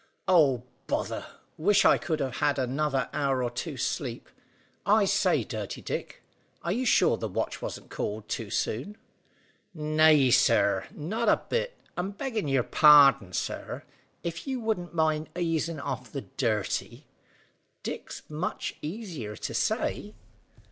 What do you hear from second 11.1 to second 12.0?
a bit;